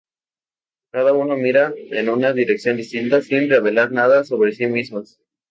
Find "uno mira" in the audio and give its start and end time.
1.13-1.75